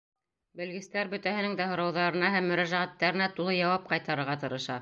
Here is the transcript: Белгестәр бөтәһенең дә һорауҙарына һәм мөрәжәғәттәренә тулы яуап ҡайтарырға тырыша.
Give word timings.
Белгестәр 0.61 1.11
бөтәһенең 1.11 1.53
дә 1.59 1.67
һорауҙарына 1.73 2.33
һәм 2.39 2.51
мөрәжәғәттәренә 2.53 3.31
тулы 3.39 3.57
яуап 3.61 3.89
ҡайтарырға 3.93 4.43
тырыша. 4.47 4.79